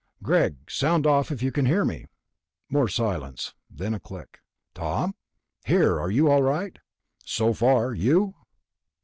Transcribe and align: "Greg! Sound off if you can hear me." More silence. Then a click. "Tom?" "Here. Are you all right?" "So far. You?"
"Greg! 0.23 0.55
Sound 0.67 1.05
off 1.05 1.31
if 1.31 1.43
you 1.43 1.51
can 1.51 1.67
hear 1.67 1.85
me." 1.85 2.07
More 2.71 2.87
silence. 2.87 3.53
Then 3.69 3.93
a 3.93 3.99
click. 3.99 4.39
"Tom?" 4.73 5.13
"Here. 5.67 5.99
Are 5.99 6.09
you 6.09 6.27
all 6.27 6.41
right?" 6.41 6.79
"So 7.23 7.53
far. 7.53 7.93
You?" 7.93 8.33